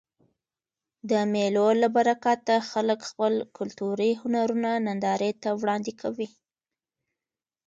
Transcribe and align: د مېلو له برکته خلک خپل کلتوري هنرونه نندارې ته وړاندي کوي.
د 1.09 1.11
مېلو 1.33 1.67
له 1.81 1.87
برکته 1.95 2.53
خلک 2.69 2.99
خپل 3.09 3.33
کلتوري 3.57 4.11
هنرونه 4.21 4.71
نندارې 4.87 5.31
ته 5.43 5.49
وړاندي 5.61 5.93
کوي. 6.01 6.29